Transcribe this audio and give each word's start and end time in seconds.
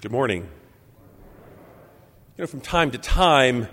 Good 0.00 0.12
morning. 0.12 0.48
You 2.38 2.42
know, 2.42 2.46
from 2.46 2.62
time 2.62 2.90
to 2.92 2.96
time, 2.98 3.68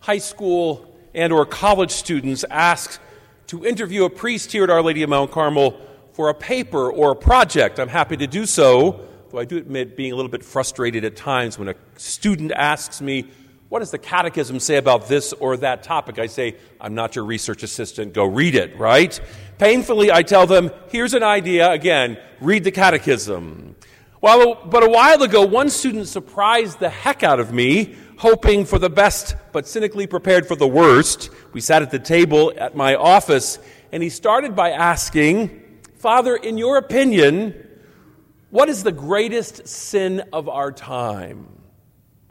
high 0.00 0.18
school 0.18 0.92
and 1.14 1.32
or 1.32 1.46
college 1.46 1.92
students 1.92 2.44
ask 2.50 3.00
to 3.46 3.64
interview 3.64 4.02
a 4.04 4.10
priest 4.10 4.50
here 4.50 4.64
at 4.64 4.70
Our 4.70 4.82
Lady 4.82 5.04
of 5.04 5.10
Mount 5.10 5.30
Carmel 5.30 5.80
for 6.14 6.30
a 6.30 6.34
paper 6.34 6.90
or 6.90 7.12
a 7.12 7.14
project. 7.14 7.78
I'm 7.78 7.86
happy 7.86 8.16
to 8.16 8.26
do 8.26 8.44
so, 8.44 9.06
though 9.30 9.38
I 9.38 9.44
do 9.44 9.56
admit 9.56 9.96
being 9.96 10.10
a 10.10 10.16
little 10.16 10.32
bit 10.32 10.44
frustrated 10.44 11.04
at 11.04 11.14
times 11.14 11.60
when 11.60 11.68
a 11.68 11.76
student 11.96 12.50
asks 12.50 13.00
me, 13.00 13.30
what 13.68 13.78
does 13.78 13.92
the 13.92 13.98
catechism 13.98 14.58
say 14.58 14.78
about 14.78 15.06
this 15.06 15.32
or 15.32 15.58
that 15.58 15.84
topic? 15.84 16.18
I 16.18 16.26
say, 16.26 16.56
I'm 16.80 16.96
not 16.96 17.14
your 17.14 17.24
research 17.24 17.62
assistant, 17.62 18.14
go 18.14 18.24
read 18.24 18.56
it, 18.56 18.76
right? 18.80 19.20
Painfully, 19.58 20.10
I 20.10 20.24
tell 20.24 20.48
them, 20.48 20.72
here's 20.90 21.14
an 21.14 21.22
idea, 21.22 21.70
again, 21.70 22.18
read 22.40 22.64
the 22.64 22.72
catechism. 22.72 23.76
Well, 24.20 24.56
but 24.64 24.82
a 24.82 24.90
while 24.90 25.22
ago, 25.22 25.46
one 25.46 25.70
student 25.70 26.08
surprised 26.08 26.80
the 26.80 26.90
heck 26.90 27.22
out 27.22 27.38
of 27.38 27.52
me, 27.52 27.94
hoping 28.16 28.64
for 28.64 28.76
the 28.76 28.90
best, 28.90 29.36
but 29.52 29.68
cynically 29.68 30.08
prepared 30.08 30.48
for 30.48 30.56
the 30.56 30.66
worst. 30.66 31.30
We 31.52 31.60
sat 31.60 31.82
at 31.82 31.92
the 31.92 32.00
table 32.00 32.52
at 32.56 32.74
my 32.74 32.96
office, 32.96 33.60
and 33.92 34.02
he 34.02 34.08
started 34.08 34.56
by 34.56 34.72
asking, 34.72 35.62
Father, 35.98 36.34
in 36.34 36.58
your 36.58 36.78
opinion, 36.78 37.54
what 38.50 38.68
is 38.68 38.82
the 38.82 38.90
greatest 38.90 39.68
sin 39.68 40.24
of 40.32 40.48
our 40.48 40.72
time? 40.72 41.46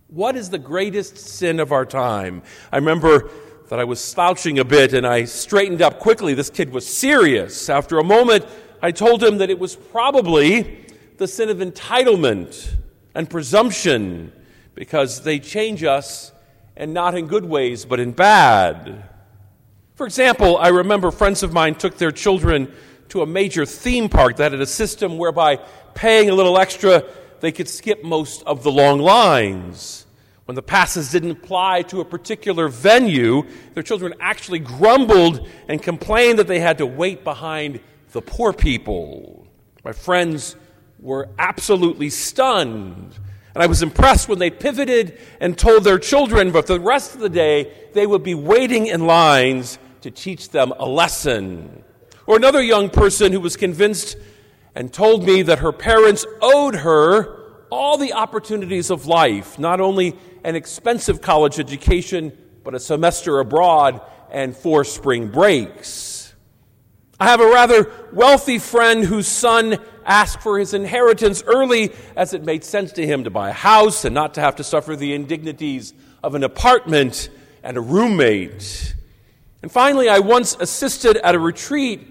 What 0.08 0.36
is 0.36 0.50
the 0.50 0.60
greatest 0.60 1.18
sin 1.18 1.62
of 1.62 1.72
our 1.72 1.86
time? 1.86 2.44
I 2.70 2.78
remember 2.78 3.30
that 3.70 3.80
I 3.80 3.86
was 3.86 4.04
slouching 4.04 4.60
a 4.60 4.66
bit 4.66 4.94
and 4.94 5.08
I 5.08 5.24
straightened 5.24 5.82
up 5.82 6.00
quickly. 6.00 6.34
This 6.34 6.50
kid 6.50 6.70
was 6.70 6.86
serious. 6.86 7.70
After 7.70 7.98
a 7.98 8.04
moment, 8.04 8.46
I 8.82 8.92
told 8.92 9.24
him 9.24 9.38
that 9.38 9.50
it 9.50 9.60
was 9.60 9.78
probably 9.78 10.86
the 11.18 11.28
sin 11.28 11.50
of 11.50 11.58
entitlement 11.58 12.76
and 13.16 13.30
presumption 13.30 14.32
because 14.76 15.24
they 15.24 15.40
change 15.40 15.84
us 15.84 16.32
and 16.76 16.94
not 16.94 17.16
in 17.16 17.28
good 17.28 17.46
ways, 17.46 17.86
but 17.86 18.00
in 18.00 18.12
bad. 18.12 19.04
For 19.96 20.06
example, 20.06 20.58
I 20.58 20.68
remember 20.68 21.10
friends 21.10 21.42
of 21.42 21.52
mine 21.52 21.76
took 21.76 21.98
their 21.98 22.12
children 22.12 22.72
to 23.10 23.24
a 23.24 23.26
major 23.26 23.66
theme 23.66 24.10
park 24.10 24.38
that 24.38 24.52
had 24.52 24.62
a 24.62 24.68
system 24.68 25.18
whereby 25.18 25.60
paying 25.96 26.30
a 26.30 26.36
little 26.36 26.60
extra, 26.60 27.04
they 27.40 27.52
could 27.52 27.68
skip 27.68 28.04
most 28.04 28.44
of 28.44 28.62
the 28.62 28.72
long 28.72 29.00
lines. 29.00 30.06
When 30.46 30.56
the 30.56 30.62
passes 30.62 31.12
didn't 31.12 31.32
apply 31.32 31.82
to 31.84 32.00
a 32.00 32.06
particular 32.06 32.70
venue, 32.70 33.44
their 33.74 33.84
children 33.84 34.14
actually 34.20 34.60
grumbled 34.60 35.48
and 35.68 35.82
complained 35.82 36.38
that 36.40 36.48
they 36.48 36.60
had 36.60 36.78
to 36.78 36.86
wait 36.86 37.24
behind 37.24 37.80
the 38.12 38.22
poor 38.22 38.54
people. 38.54 39.48
My 39.84 39.92
friends 39.92 40.56
were 41.00 41.30
absolutely 41.38 42.10
stunned. 42.10 43.14
And 43.54 43.64
I 43.64 43.68
was 43.68 43.82
impressed 43.82 44.30
when 44.30 44.40
they 44.40 44.50
pivoted 44.50 45.18
and 45.40 45.58
told 45.58 45.84
their 45.84 46.00
children, 46.00 46.52
for 46.52 46.62
the 46.62 46.80
rest 46.80 47.16
of 47.16 47.22
the 47.22 47.30
day, 47.30 47.72
they 47.94 48.06
would 48.06 48.24
be 48.24 48.36
waiting 48.36 48.88
in 48.88 49.08
lines 49.08 49.80
to 50.02 50.12
teach 50.12 50.50
them 50.50 50.74
a 50.78 50.86
lesson. 50.86 51.84
Or 52.26 52.36
another 52.36 52.62
young 52.62 52.90
person 52.90 53.32
who 53.32 53.40
was 53.40 53.58
convinced 53.58 54.18
and 54.76 54.94
told 54.94 55.26
me 55.26 55.42
that 55.42 55.60
her 55.60 55.72
parents 55.72 56.26
owed 56.42 56.76
her 56.76 57.38
all 57.70 57.98
the 57.98 58.14
opportunities 58.14 58.90
of 58.92 59.08
life, 59.08 59.58
not 59.58 59.82
only 59.82 60.16
an 60.44 60.56
expensive 60.56 61.22
college 61.22 61.60
education, 61.60 62.32
but 62.64 62.76
a 62.76 62.80
semester 62.80 63.40
abroad 63.40 64.02
and 64.32 64.56
four 64.56 64.84
spring 64.84 65.30
breaks. 65.30 66.17
I 67.20 67.26
have 67.26 67.42
a 67.42 67.48
rather 67.48 67.92
wealthy 68.14 68.60
friend 68.60 69.04
whose 69.04 69.28
son 69.28 69.78
asked 70.06 70.42
for 70.42 70.60
his 70.60 70.76
inheritance 70.76 71.44
early 71.46 71.92
as 72.16 72.34
it 72.34 72.44
made 72.44 72.64
sense 72.64 72.92
to 72.94 73.06
him 73.06 73.24
to 73.24 73.32
buy 73.32 73.50
a 73.50 73.54
house 73.54 74.06
and 74.06 74.14
not 74.14 74.36
to 74.36 74.42
have 74.42 74.58
to 74.58 74.64
suffer 74.64 74.96
the 74.96 75.14
indignities 75.14 75.94
of 76.24 76.36
an 76.36 76.44
apartment 76.44 77.30
and 77.64 77.76
a 77.76 77.82
roommate. 77.82 78.96
And 79.64 79.72
finally, 79.72 80.10
I 80.10 80.20
once 80.20 80.56
assisted 80.60 81.18
at 81.18 81.34
a 81.34 81.40
retreat 81.40 82.08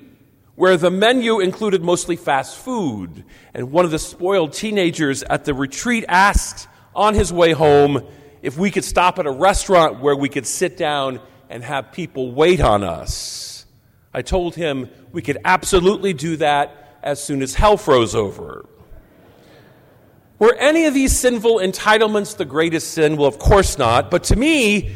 where 0.56 0.76
the 0.76 0.90
menu 0.90 1.38
included 1.38 1.82
mostly 1.82 2.16
fast 2.16 2.56
food. 2.56 3.24
And 3.54 3.70
one 3.70 3.84
of 3.84 3.92
the 3.92 3.98
spoiled 4.00 4.54
teenagers 4.54 5.22
at 5.22 5.44
the 5.44 5.54
retreat 5.54 6.04
asked 6.08 6.66
on 6.94 7.14
his 7.14 7.32
way 7.32 7.52
home 7.52 8.04
if 8.42 8.58
we 8.58 8.70
could 8.72 8.84
stop 8.84 9.18
at 9.20 9.26
a 9.26 9.30
restaurant 9.30 10.00
where 10.00 10.16
we 10.16 10.28
could 10.28 10.46
sit 10.46 10.76
down 10.76 11.20
and 11.48 11.62
have 11.62 11.92
people 11.92 12.32
wait 12.32 12.60
on 12.60 12.82
us. 12.82 13.55
I 14.16 14.22
told 14.22 14.54
him 14.54 14.88
we 15.12 15.20
could 15.20 15.36
absolutely 15.44 16.14
do 16.14 16.38
that 16.38 16.98
as 17.02 17.22
soon 17.22 17.42
as 17.42 17.52
hell 17.52 17.76
froze 17.76 18.14
over. 18.14 18.64
Were 20.38 20.54
any 20.54 20.86
of 20.86 20.94
these 20.94 21.14
sinful 21.14 21.58
entitlements 21.58 22.34
the 22.34 22.46
greatest 22.46 22.92
sin? 22.92 23.18
Well, 23.18 23.28
of 23.28 23.38
course 23.38 23.76
not. 23.76 24.10
But 24.10 24.24
to 24.24 24.36
me, 24.36 24.90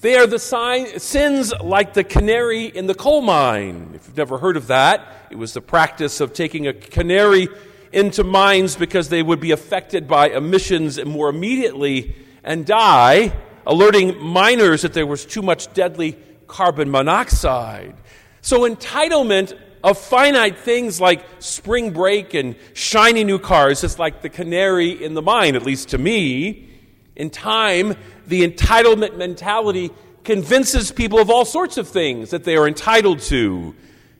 they 0.00 0.16
are 0.16 0.26
the 0.26 0.38
sign, 0.38 0.98
sins 0.98 1.52
like 1.62 1.92
the 1.92 2.02
canary 2.02 2.64
in 2.64 2.86
the 2.86 2.94
coal 2.94 3.20
mine. 3.20 3.92
If 3.94 4.06
you've 4.06 4.16
never 4.16 4.38
heard 4.38 4.56
of 4.56 4.68
that, 4.68 5.06
it 5.28 5.36
was 5.36 5.52
the 5.52 5.60
practice 5.60 6.22
of 6.22 6.32
taking 6.32 6.66
a 6.66 6.72
canary 6.72 7.48
into 7.92 8.24
mines 8.24 8.74
because 8.74 9.10
they 9.10 9.22
would 9.22 9.40
be 9.40 9.50
affected 9.50 10.08
by 10.08 10.30
emissions 10.30 10.98
more 11.04 11.28
immediately 11.28 12.16
and 12.42 12.64
die, 12.64 13.34
alerting 13.66 14.18
miners 14.18 14.80
that 14.80 14.94
there 14.94 15.06
was 15.06 15.26
too 15.26 15.42
much 15.42 15.74
deadly 15.74 16.16
carbon 16.46 16.90
monoxide. 16.90 17.96
So, 18.42 18.68
entitlement 18.68 19.56
of 19.84 19.98
finite 19.98 20.58
things 20.58 21.00
like 21.00 21.24
spring 21.38 21.92
break 21.92 22.34
and 22.34 22.56
shiny 22.74 23.24
new 23.24 23.38
cars 23.38 23.82
is 23.84 23.98
like 23.98 24.20
the 24.20 24.28
canary 24.28 25.02
in 25.02 25.14
the 25.14 25.22
mine, 25.22 25.56
at 25.56 25.62
least 25.62 25.90
to 25.90 25.98
me. 25.98 26.68
In 27.16 27.30
time, 27.30 27.94
the 28.26 28.46
entitlement 28.46 29.16
mentality 29.16 29.90
convinces 30.24 30.90
people 30.90 31.18
of 31.18 31.30
all 31.30 31.44
sorts 31.44 31.76
of 31.76 31.88
things 31.88 32.30
that 32.30 32.44
they 32.44 32.56
are 32.56 32.66
entitled 32.66 33.20
to, 33.20 33.74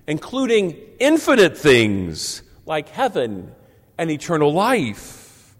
including 0.06 0.76
infinite 0.98 1.56
things 1.56 2.42
like 2.64 2.88
heaven 2.88 3.52
and 3.98 4.10
eternal 4.10 4.52
life. 4.52 5.56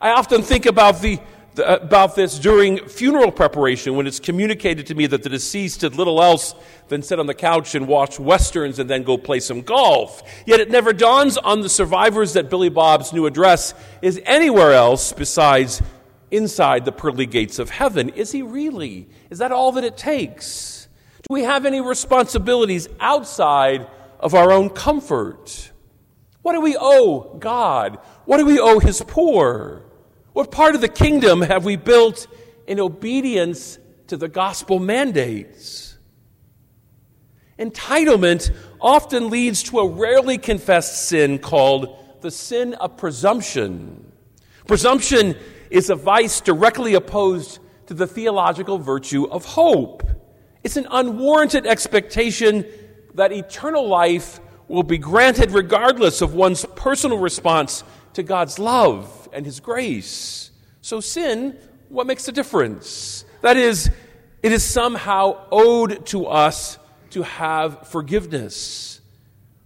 I 0.00 0.10
often 0.10 0.42
think 0.42 0.66
about, 0.66 1.00
the, 1.00 1.18
Uh, 1.60 1.78
about 1.82 2.16
this 2.16 2.38
during 2.38 2.88
funeral 2.88 3.30
preparation 3.30 3.94
when 3.94 4.06
it's 4.06 4.20
communicated 4.20 4.86
to 4.86 4.94
me 4.94 5.06
that 5.06 5.22
the 5.22 5.28
deceased 5.28 5.80
did 5.80 5.94
little 5.94 6.22
else 6.22 6.54
than 6.88 7.02
sit 7.02 7.20
on 7.20 7.26
the 7.26 7.34
couch 7.34 7.74
and 7.74 7.86
watch 7.86 8.18
westerns 8.18 8.78
and 8.78 8.88
then 8.88 9.02
go 9.02 9.18
play 9.18 9.40
some 9.40 9.62
golf. 9.62 10.22
Yet 10.46 10.60
it 10.60 10.70
never 10.70 10.92
dawns 10.92 11.36
on 11.36 11.60
the 11.60 11.68
survivors 11.68 12.32
that 12.32 12.50
Billy 12.50 12.68
Bob's 12.68 13.12
new 13.12 13.26
address 13.26 13.74
is 14.00 14.20
anywhere 14.24 14.72
else 14.72 15.12
besides 15.12 15.82
inside 16.30 16.84
the 16.84 16.92
pearly 16.92 17.26
gates 17.26 17.58
of 17.58 17.70
heaven. 17.70 18.08
Is 18.10 18.32
he 18.32 18.42
really? 18.42 19.08
Is 19.28 19.38
that 19.38 19.52
all 19.52 19.72
that 19.72 19.84
it 19.84 19.96
takes? 19.96 20.88
Do 21.28 21.34
we 21.34 21.42
have 21.42 21.66
any 21.66 21.80
responsibilities 21.80 22.88
outside 22.98 23.86
of 24.18 24.34
our 24.34 24.50
own 24.50 24.70
comfort? 24.70 25.70
What 26.42 26.54
do 26.54 26.60
we 26.60 26.76
owe 26.78 27.36
God? 27.38 27.98
What 28.24 28.38
do 28.38 28.46
we 28.46 28.58
owe 28.58 28.78
his 28.78 29.02
poor? 29.06 29.84
What 30.40 30.52
part 30.52 30.74
of 30.74 30.80
the 30.80 30.88
kingdom 30.88 31.42
have 31.42 31.66
we 31.66 31.76
built 31.76 32.26
in 32.66 32.80
obedience 32.80 33.78
to 34.06 34.16
the 34.16 34.26
gospel 34.26 34.78
mandates? 34.78 35.98
Entitlement 37.58 38.50
often 38.80 39.28
leads 39.28 39.62
to 39.64 39.80
a 39.80 39.86
rarely 39.86 40.38
confessed 40.38 41.08
sin 41.08 41.40
called 41.40 41.94
the 42.22 42.30
sin 42.30 42.72
of 42.72 42.96
presumption. 42.96 44.12
Presumption 44.66 45.36
is 45.68 45.90
a 45.90 45.94
vice 45.94 46.40
directly 46.40 46.94
opposed 46.94 47.58
to 47.88 47.92
the 47.92 48.06
theological 48.06 48.78
virtue 48.78 49.26
of 49.26 49.44
hope. 49.44 50.08
It's 50.64 50.78
an 50.78 50.86
unwarranted 50.90 51.66
expectation 51.66 52.64
that 53.12 53.30
eternal 53.30 53.86
life 53.86 54.40
will 54.68 54.84
be 54.84 54.96
granted 54.96 55.50
regardless 55.50 56.22
of 56.22 56.32
one's 56.32 56.64
personal 56.76 57.18
response 57.18 57.84
to 58.14 58.22
God's 58.22 58.58
love 58.58 59.28
and 59.32 59.44
His 59.44 59.60
grace. 59.60 60.50
So, 60.80 61.00
sin, 61.00 61.56
what 61.88 62.06
makes 62.06 62.26
a 62.28 62.32
difference? 62.32 63.24
That 63.42 63.56
is, 63.56 63.90
it 64.42 64.52
is 64.52 64.62
somehow 64.62 65.44
owed 65.50 66.06
to 66.06 66.26
us 66.26 66.78
to 67.10 67.22
have 67.22 67.88
forgiveness. 67.88 69.00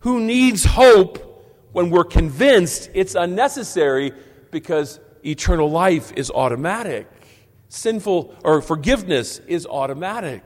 Who 0.00 0.20
needs 0.20 0.64
hope 0.64 1.30
when 1.72 1.90
we're 1.90 2.04
convinced 2.04 2.90
it's 2.94 3.14
unnecessary 3.14 4.12
because 4.50 5.00
eternal 5.24 5.70
life 5.70 6.12
is 6.16 6.30
automatic. 6.30 7.08
Sinful 7.68 8.34
or 8.44 8.62
forgiveness 8.62 9.40
is 9.46 9.66
automatic. 9.66 10.42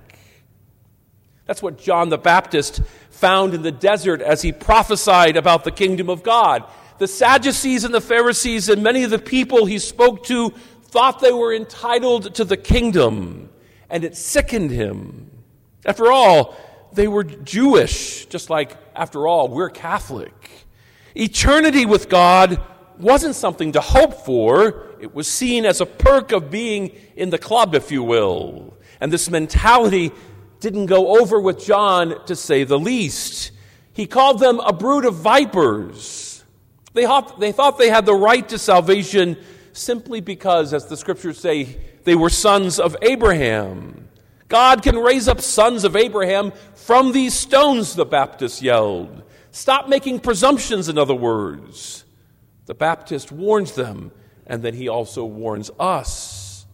That's 1.47 1.63
what 1.63 1.79
John 1.79 2.09
the 2.09 2.19
Baptist 2.19 2.83
found 3.11 3.55
in 3.55 3.63
the 3.63 3.73
desert 3.73 4.21
as 4.21 4.43
he 4.43 4.53
prophesied 4.53 5.37
about 5.37 5.65
the 5.65 5.71
kingdom 5.71 6.09
of 6.09 6.23
God. 6.23 6.65
The 6.99 7.07
Sadducees 7.07 7.85
and 7.85 7.95
the 7.95 8.01
Pharisees 8.01 8.69
and 8.69 8.83
many 8.83 9.05
of 9.05 9.11
the 9.11 9.19
people 9.19 9.67
he 9.67 9.79
spoke 9.79 10.25
to 10.25 10.51
thought 10.83 11.21
they 11.21 11.33
were 11.33 11.55
entitled 11.55 12.35
to 12.35 12.45
the 12.45 12.57
kingdom, 12.57 13.51
and 13.89 14.05
it 14.05 14.17
sickened 14.17 14.71
him. 14.71 15.31
After 15.85 16.11
all, 16.11 16.57
they 16.93 17.07
were 17.07 17.25
Jewish, 17.25 18.27
just 18.27 18.51
like, 18.51 18.77
after 18.97 19.27
all, 19.27 19.49
we're 19.49 19.71
Catholic. 19.71 20.51
Eternity 21.15 21.87
with 21.87 22.09
God 22.09 22.61
wasn't 22.99 23.37
something 23.37 23.73
to 23.73 23.81
hope 23.81 24.25
for, 24.25 24.87
it 25.01 25.15
was 25.15 25.29
seen 25.29 25.65
as 25.65 25.81
a 25.81 25.87
perk 25.87 26.33
of 26.33 26.51
being 26.51 26.91
in 27.15 27.31
the 27.31 27.39
club, 27.39 27.75
if 27.75 27.93
you 27.93 28.03
will. 28.03 28.77
And 29.01 29.13
this 29.13 29.31
mentality 29.31 30.11
didn't 30.59 30.87
go 30.87 31.21
over 31.21 31.39
with 31.39 31.65
John, 31.65 32.25
to 32.27 32.35
say 32.35 32.65
the 32.65 32.79
least. 32.79 33.53
He 33.93 34.07
called 34.07 34.41
them 34.41 34.59
a 34.61 34.73
brood 34.73 35.05
of 35.05 35.15
vipers. 35.15 36.28
They 36.95 37.05
thought, 37.05 37.39
they 37.39 37.53
thought 37.53 37.79
they 37.79 37.91
had 37.91 38.07
the 38.07 38.15
right 38.15 38.49
to 38.49 38.59
salvation 38.59 39.37
simply 39.73 40.21
because, 40.21 40.73
as 40.73 40.87
the 40.87 40.97
scriptures 40.97 41.39
say, 41.39 41.77
they 42.05 42.15
were 42.15 42.31
sons 42.31 42.81
of 42.81 42.97
Abraham. 43.03 44.09
God 44.49 44.83
can 44.83 44.97
raise 44.97 45.29
up 45.29 45.41
sons 45.41 45.85
of 45.85 45.95
Abraham 45.95 46.53
from 46.75 47.13
these 47.13 47.35
stones, 47.35 47.95
the 47.95 48.07
Baptist 48.07 48.63
yelled. 48.63 49.23
Stop 49.51 49.89
making 49.89 50.21
presumptions, 50.21 50.89
in 50.89 50.99
other 50.99 51.15
words. 51.15 52.05
The 52.67 52.75
Baptist 52.75 53.31
warns 53.31 53.73
them, 53.73 54.11
and 54.47 54.63
then 54.63 54.75
he 54.75 54.89
also 54.89 55.25
warns 55.25 55.71
us. 55.79 56.67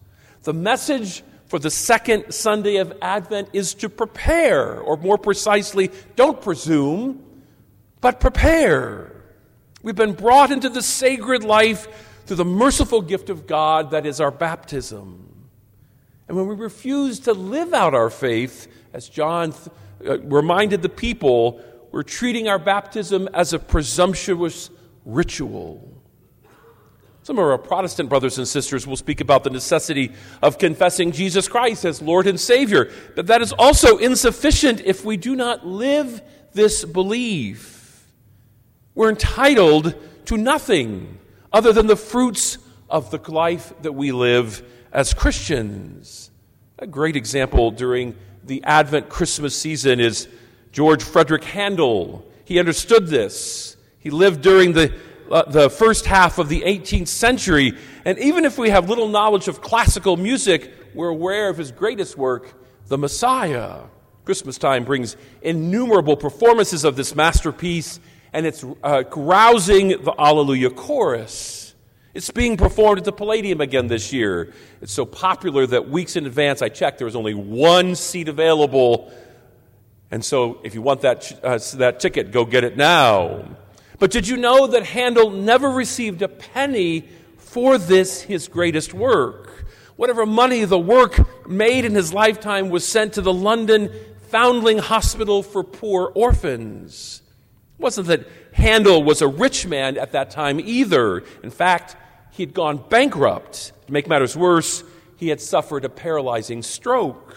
The 0.43 0.53
message 0.53 1.23
for 1.47 1.59
the 1.59 1.71
second 1.71 2.33
Sunday 2.33 2.77
of 2.77 2.93
Advent 3.03 3.49
is 3.53 3.75
to 3.75 3.89
prepare, 3.89 4.81
or 4.81 4.97
more 4.97 5.19
precisely, 5.19 5.91
don't 6.17 6.41
presume, 6.41 7.25
but 8.01 8.21
prepare. 8.21 9.14
We've 9.85 9.95
been 9.95 10.15
brought 10.15 10.51
into 10.51 10.71
the 10.71 10.81
sacred 10.81 11.45
life 11.45 11.87
through 12.25 12.37
the 12.37 12.45
merciful 12.47 13.03
gift 13.03 13.29
of 13.29 13.47
God 13.47 13.91
that 13.91 14.07
is 14.07 14.19
our 14.19 14.31
baptism. 14.31 15.51
And 16.27 16.39
when 16.39 16.47
we 16.47 16.55
refuse 16.55 17.21
to 17.21 17.35
live 17.35 17.75
out 17.75 17.93
our 17.93 18.09
faith, 18.09 18.67
as 18.95 19.11
John 19.11 19.53
uh, 20.09 20.21
reminded 20.21 20.81
the 20.81 20.89
people, 20.89 21.63
we're 21.93 22.03
treating 22.03 22.49
our 22.49 22.59
baptism 22.59 23.29
as 23.35 23.53
a 23.53 23.59
presumptuous 23.59 24.71
ritual. 25.05 25.87
Some 27.23 27.39
of 27.39 27.45
our 27.45 27.59
Protestant 27.59 28.09
brothers 28.09 28.39
and 28.39 28.49
sisters 28.49 28.87
will 28.87 28.97
speak 28.97 29.21
about 29.21 29.45
the 29.45 29.51
necessity 29.51 30.13
of 30.43 30.57
confessing 30.57 31.13
Jesus 31.13 31.47
Christ 31.47 31.85
as 31.85 32.01
Lord 32.01 32.27
and 32.27 32.41
Savior, 32.41 32.91
but 33.15 33.27
that 33.27 33.43
is 33.43 33.53
also 33.53 33.99
insufficient 33.99 34.81
if 34.81 35.05
we 35.05 35.19
do 35.19 35.37
not 35.37 35.67
live 35.67 36.23
this 36.55 36.87
belief. 36.87 37.74
We're 38.95 39.11
entitled 39.11 39.95
to 40.27 40.37
nothing 40.37 41.19
other 41.53 41.73
than 41.73 41.89
the 41.89 41.97
fruits 41.97 42.59
of 42.89 43.11
the 43.11 43.19
life 43.31 43.73
that 43.83 43.93
we 43.93 44.13
live 44.13 44.63
as 44.93 45.13
Christians. 45.13 46.31
A 46.79 46.87
great 46.87 47.17
example 47.17 47.73
during 47.73 48.15
the 48.45 48.63
Advent 48.63 49.09
Christmas 49.09 49.59
season 49.59 49.99
is 49.99 50.29
George 50.71 51.03
Frederick 51.03 51.43
Handel. 51.43 52.25
He 52.45 52.61
understood 52.61 53.09
this. 53.09 53.77
He 53.99 54.11
lived 54.11 54.43
during 54.43 54.75
the, 54.75 54.95
uh, 55.29 55.51
the 55.51 55.71
first 55.71 56.07
half 56.07 56.39
of 56.39 56.49
the 56.49 56.61
18th 56.61 57.09
century. 57.09 57.77
And 58.05 58.17
even 58.21 58.45
if 58.45 58.59
we 58.59 58.71
have 58.71 58.89
little 58.89 59.09
knowledge 59.09 59.49
of 59.49 59.61
classical 59.61 60.17
music, 60.17 60.73
we're 60.95 61.09
aware 61.09 61.49
of 61.49 61.59
his 61.59 61.73
greatest 61.73 62.17
work, 62.17 62.53
The 62.87 62.99
Messiah. 62.99 63.81
Christmas 64.25 64.57
time 64.57 64.85
brings 64.85 65.17
innumerable 65.43 66.17
performances 66.17 66.85
of 66.85 66.95
this 66.97 67.15
masterpiece 67.15 67.99
and 68.35 68.47
it's 68.47 68.65
uh, 68.83 69.05
rousing 69.15 69.89
the 69.89 70.13
Alleluia 70.19 70.69
chorus. 70.69 71.73
It's 72.15 72.31
being 72.31 72.57
performed 72.57 72.99
at 72.99 73.05
the 73.05 73.13
Palladium 73.13 73.61
again 73.61 73.87
this 73.87 74.13
year. 74.13 74.53
It's 74.83 74.93
so 74.93 75.07
popular 75.07 75.67
that 75.69 75.89
weeks 75.89 76.17
in 76.17 76.27
advance, 76.27 76.61
I 76.61 76.69
checked, 76.69 76.99
there 76.99 77.05
was 77.07 77.17
only 77.17 77.35
one 77.35 77.95
seat 77.95 78.29
available. 78.29 79.13
And 80.11 80.25
so, 80.25 80.61
if 80.65 80.75
you 80.75 80.83
want 80.83 81.03
that, 81.03 81.33
uh, 81.45 81.59
that 81.77 82.01
ticket, 82.01 82.33
go 82.33 82.45
get 82.45 82.65
it 82.65 82.77
now. 82.77 83.57
But 84.01 84.11
did 84.11 84.27
you 84.27 84.37
know 84.37 84.67
that 84.67 84.85
Handel 84.85 85.31
never 85.31 85.71
received 85.71 86.21
a 86.23 86.29
penny 86.29 87.09
for 87.39 87.79
this, 87.79 88.23
his 88.23 88.49
greatest 88.49 88.93
work? 88.93 89.65
Whatever 89.95 90.27
money 90.27 90.65
the 90.65 90.79
work 90.79 91.49
made 91.49 91.85
in 91.85 91.95
his 91.95 92.13
lifetime 92.13 92.69
was 92.71 92.87
sent 92.87 93.13
to 93.15 93.23
the 93.23 93.33
London 93.33 93.93
Foundling 94.31 94.79
Hospital 94.79 95.45
for 95.45 95.63
Poor 95.63 96.11
Orphans. 96.15 97.23
It 97.79 97.83
wasn't 97.83 98.07
that 98.09 98.27
Handel 98.53 99.03
was 99.03 99.21
a 99.21 99.29
rich 99.29 99.67
man 99.67 99.99
at 99.99 100.13
that 100.13 100.31
time 100.31 100.61
either. 100.61 101.25
In 101.43 101.51
fact, 101.51 101.97
he 102.31 102.43
had 102.43 102.55
gone 102.55 102.83
bankrupt. 102.89 103.73
To 103.87 103.93
make 103.93 104.09
matters 104.09 104.37
worse, 104.37 104.85
he 105.17 105.29
had 105.29 105.41
suffered 105.41 105.85
a 105.85 105.89
paralyzing 105.89 106.63
stroke. 106.63 107.37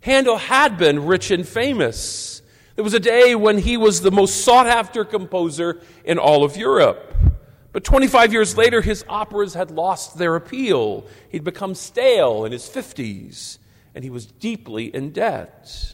Handel 0.00 0.36
had 0.36 0.76
been 0.76 1.06
rich 1.06 1.30
and 1.30 1.46
famous. 1.46 2.42
There 2.76 2.84
was 2.84 2.94
a 2.94 3.00
day 3.00 3.34
when 3.34 3.58
he 3.58 3.76
was 3.76 4.00
the 4.00 4.10
most 4.10 4.44
sought 4.44 4.66
after 4.66 5.04
composer 5.04 5.80
in 6.04 6.18
all 6.18 6.44
of 6.44 6.56
Europe. 6.56 7.14
But 7.72 7.84
25 7.84 8.32
years 8.32 8.56
later, 8.56 8.82
his 8.82 9.04
operas 9.08 9.54
had 9.54 9.70
lost 9.70 10.18
their 10.18 10.36
appeal. 10.36 11.06
He'd 11.28 11.42
become 11.42 11.74
stale 11.74 12.44
in 12.44 12.52
his 12.52 12.68
50s, 12.68 13.58
and 13.94 14.04
he 14.04 14.10
was 14.10 14.26
deeply 14.26 14.94
in 14.94 15.10
debt. 15.10 15.93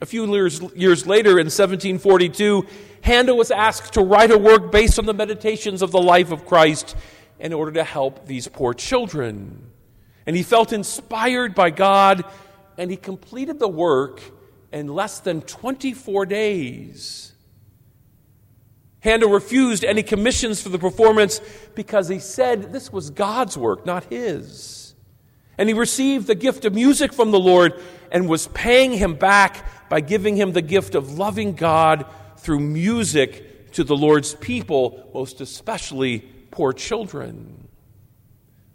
A 0.00 0.06
few 0.06 0.32
years, 0.32 0.60
years 0.74 1.06
later, 1.06 1.30
in 1.30 1.46
1742, 1.46 2.66
Handel 3.02 3.36
was 3.36 3.50
asked 3.50 3.94
to 3.94 4.02
write 4.02 4.30
a 4.30 4.38
work 4.38 4.70
based 4.70 4.98
on 4.98 5.06
the 5.06 5.14
meditations 5.14 5.82
of 5.82 5.90
the 5.90 6.00
life 6.00 6.30
of 6.30 6.46
Christ 6.46 6.96
in 7.40 7.52
order 7.52 7.72
to 7.72 7.84
help 7.84 8.26
these 8.26 8.46
poor 8.48 8.74
children. 8.74 9.70
And 10.26 10.36
he 10.36 10.42
felt 10.42 10.72
inspired 10.72 11.54
by 11.54 11.70
God, 11.70 12.24
and 12.76 12.90
he 12.90 12.96
completed 12.96 13.58
the 13.58 13.68
work 13.68 14.20
in 14.72 14.88
less 14.88 15.20
than 15.20 15.40
24 15.40 16.26
days. 16.26 17.32
Handel 19.00 19.30
refused 19.30 19.84
any 19.84 20.02
commissions 20.02 20.60
for 20.60 20.68
the 20.68 20.78
performance 20.78 21.40
because 21.74 22.08
he 22.08 22.18
said 22.18 22.72
this 22.72 22.92
was 22.92 23.10
God's 23.10 23.56
work, 23.56 23.86
not 23.86 24.04
his. 24.04 24.94
And 25.56 25.68
he 25.68 25.74
received 25.74 26.26
the 26.26 26.34
gift 26.34 26.64
of 26.64 26.74
music 26.74 27.12
from 27.12 27.30
the 27.30 27.40
Lord 27.40 27.80
and 28.12 28.28
was 28.28 28.48
paying 28.48 28.92
him 28.92 29.14
back 29.14 29.64
by 29.88 30.00
giving 30.00 30.36
him 30.36 30.52
the 30.52 30.62
gift 30.62 30.94
of 30.94 31.18
loving 31.18 31.54
God 31.54 32.06
through 32.38 32.60
music 32.60 33.72
to 33.72 33.84
the 33.84 33.96
Lord's 33.96 34.34
people, 34.34 35.10
most 35.14 35.40
especially 35.40 36.20
poor 36.50 36.72
children. 36.72 37.68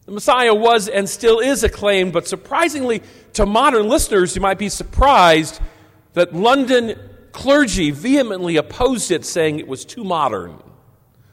The 0.06 0.12
Messiah 0.12 0.54
was 0.54 0.90
and 0.90 1.08
still 1.10 1.40
is 1.40 1.64
acclaimed, 1.64 2.14
but 2.14 2.28
surprisingly 2.28 3.02
to 3.34 3.46
modern 3.46 3.88
listeners, 3.88 4.36
you 4.36 4.42
might 4.42 4.60
be 4.60 4.70
surprised 4.70 5.62
that 6.14 6.36
London 6.36 7.00
clergy 7.32 7.92
vehemently 7.92 8.58
opposed 8.58 9.12
it, 9.12 9.26
saying 9.26 9.60
it 9.60 9.68
was 9.68 9.86
too 9.86 10.04
modern. 10.04 10.62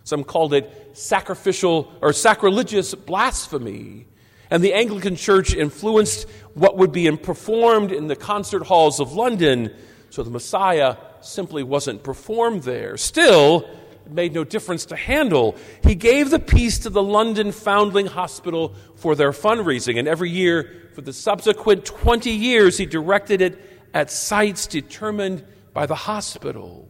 Some 0.04 0.24
called 0.24 0.54
it 0.54 0.90
sacrificial 0.92 1.92
or 2.00 2.12
sacrilegious 2.12 2.94
blasphemy. 2.94 4.06
And 4.50 4.64
the 4.64 4.74
Anglican 4.74 5.16
Church 5.16 5.54
influenced 5.54 6.28
what 6.54 6.76
would 6.76 6.92
be 6.92 7.10
performed 7.16 7.92
in 7.92 8.08
the 8.08 8.16
concert 8.16 8.64
halls 8.64 8.98
of 8.98 9.12
London, 9.12 9.72
so 10.10 10.22
the 10.22 10.30
Messiah 10.30 10.96
simply 11.20 11.62
wasn't 11.62 12.02
performed 12.02 12.64
there. 12.64 12.96
Still, 12.96 13.68
it 14.06 14.12
made 14.12 14.34
no 14.34 14.42
difference 14.42 14.86
to 14.86 14.96
Handel. 14.96 15.56
He 15.84 15.94
gave 15.94 16.30
the 16.30 16.40
piece 16.40 16.80
to 16.80 16.90
the 16.90 17.02
London 17.02 17.52
Foundling 17.52 18.06
Hospital 18.06 18.74
for 18.96 19.14
their 19.14 19.30
fundraising, 19.30 19.98
and 19.98 20.08
every 20.08 20.30
year 20.30 20.90
for 20.94 21.02
the 21.02 21.12
subsequent 21.12 21.84
20 21.84 22.30
years, 22.30 22.76
he 22.76 22.86
directed 22.86 23.40
it 23.40 23.58
at 23.94 24.10
sites 24.10 24.66
determined 24.66 25.44
by 25.72 25.86
the 25.86 25.94
hospital. 25.94 26.88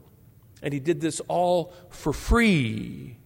And 0.62 0.72
he 0.72 0.80
did 0.80 1.00
this 1.00 1.20
all 1.28 1.74
for 1.90 2.12
free. 2.12 3.18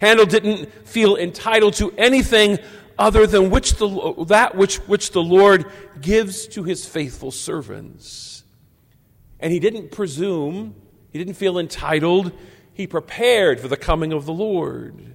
Handel 0.00 0.26
didn't 0.26 0.70
feel 0.86 1.16
entitled 1.16 1.74
to 1.74 1.92
anything 1.92 2.58
other 2.98 3.26
than 3.26 3.50
which 3.50 3.74
the, 3.74 4.24
that 4.28 4.56
which, 4.56 4.76
which 4.88 5.10
the 5.12 5.22
Lord 5.22 5.66
gives 6.00 6.46
to 6.48 6.62
his 6.62 6.86
faithful 6.86 7.30
servants. 7.30 8.44
And 9.40 9.52
he 9.52 9.60
didn't 9.60 9.90
presume, 9.90 10.74
he 11.10 11.18
didn't 11.18 11.34
feel 11.34 11.58
entitled, 11.58 12.32
he 12.72 12.86
prepared 12.86 13.60
for 13.60 13.68
the 13.68 13.76
coming 13.76 14.12
of 14.12 14.26
the 14.26 14.32
Lord. 14.32 15.14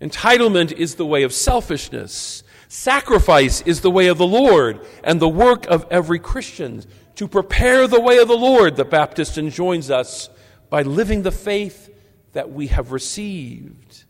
Entitlement 0.00 0.72
is 0.72 0.96
the 0.96 1.06
way 1.06 1.22
of 1.22 1.32
selfishness. 1.32 2.42
Sacrifice 2.68 3.60
is 3.62 3.82
the 3.82 3.90
way 3.90 4.08
of 4.08 4.18
the 4.18 4.26
Lord 4.26 4.80
and 5.04 5.20
the 5.20 5.28
work 5.28 5.66
of 5.66 5.86
every 5.90 6.18
Christian. 6.18 6.82
To 7.16 7.28
prepare 7.28 7.86
the 7.86 8.00
way 8.00 8.18
of 8.18 8.28
the 8.28 8.36
Lord, 8.36 8.76
the 8.76 8.84
Baptist 8.84 9.38
enjoins 9.38 9.90
us 9.90 10.28
by 10.70 10.82
living 10.82 11.22
the 11.22 11.30
faith 11.30 11.90
that 12.32 12.50
we 12.50 12.68
have 12.68 12.90
received 12.90 14.04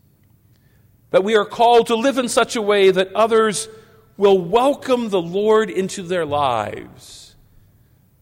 that 1.13 1.23
we 1.23 1.35
are 1.35 1.45
called 1.45 1.85
to 1.85 1.95
live 1.95 2.17
in 2.17 2.27
such 2.27 2.55
a 2.55 2.61
way 2.61 2.89
that 2.89 3.13
others 3.13 3.69
will 4.17 4.41
welcome 4.41 5.09
the 5.09 5.21
Lord 5.21 5.69
into 5.69 6.01
their 6.01 6.25
lives. 6.25 7.35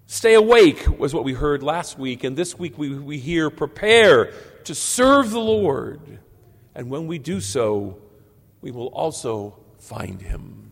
Stay 0.07 0.33
awake 0.33 0.85
was 0.99 1.13
what 1.13 1.23
we 1.23 1.31
heard 1.31 1.63
last 1.63 1.97
week, 1.97 2.25
and 2.25 2.35
this 2.35 2.59
week 2.59 2.77
we, 2.77 2.89
we 2.89 3.17
hear 3.17 3.49
prepare 3.49 4.33
to 4.65 4.75
serve 4.75 5.31
the 5.31 5.39
Lord. 5.39 6.19
And 6.75 6.89
when 6.89 7.07
we 7.07 7.17
do 7.17 7.39
so, 7.39 7.97
we 8.59 8.71
will 8.71 8.87
also 8.87 9.57
find 9.79 10.21
him. 10.21 10.70